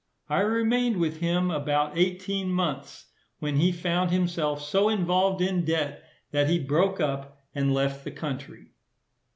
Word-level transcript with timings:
I 0.29 0.39
remained 0.39 0.97
with 0.97 1.19
him 1.19 1.51
about 1.51 1.95
eighteen 1.95 2.49
months, 2.51 3.11
when 3.37 3.57
he 3.57 3.71
found 3.71 4.09
himself 4.09 4.59
so 4.59 4.89
involved 4.89 5.41
in 5.41 5.63
debt, 5.63 6.03
that 6.31 6.49
he 6.49 6.57
broke 6.57 6.99
up, 6.99 7.45
and 7.53 7.71
left 7.71 8.03
the 8.03 8.09
country. 8.09 8.71